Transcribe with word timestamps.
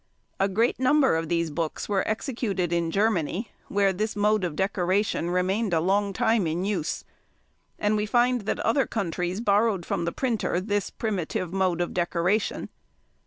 A 0.39 0.49
great 0.49 0.79
number 0.79 1.15
of 1.15 1.29
these 1.29 1.51
books 1.51 1.87
were 1.87 2.03
executed 2.07 2.73
in 2.73 2.89
Germany, 2.89 3.51
where 3.67 3.93
this 3.93 4.15
mode 4.15 4.43
of 4.43 4.55
decoration 4.55 5.29
remained 5.29 5.75
a 5.75 5.79
long 5.79 6.11
time 6.11 6.47
in 6.47 6.65
use; 6.65 7.05
and 7.77 7.95
we 7.95 8.07
find 8.07 8.47
that 8.47 8.59
other 8.61 8.87
countries 8.87 9.41
borrowed 9.41 9.85
from 9.85 10.05
the 10.05 10.11
printer 10.11 10.59
this 10.59 10.89
primitive 10.89 11.53
mode 11.53 11.81
of 11.81 11.93
decoration. 11.93 12.69